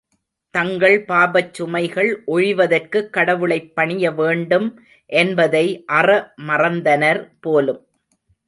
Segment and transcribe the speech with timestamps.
[0.55, 4.67] தங்கள் பாபச் சுமைகள் ஒழிவதற்குக் கடவுளைப் பணிய வேண்டும்
[5.09, 5.65] என்பதை
[5.93, 6.09] அற
[6.47, 7.81] மறந்தனர் போலும்.